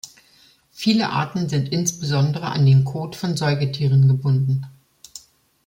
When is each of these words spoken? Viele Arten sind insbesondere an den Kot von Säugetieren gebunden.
Viele 0.71 1.09
Arten 1.11 1.47
sind 1.47 1.69
insbesondere 1.71 2.47
an 2.47 2.65
den 2.65 2.85
Kot 2.85 3.15
von 3.15 3.37
Säugetieren 3.37 4.07
gebunden. 4.07 4.65